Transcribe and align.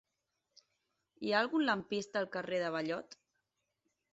Hi 1.27 1.35
ha 1.35 1.43
algun 1.45 1.65
lampista 1.67 2.23
al 2.25 2.29
carrer 2.37 2.63
de 2.65 2.73
Ballot? 2.77 3.17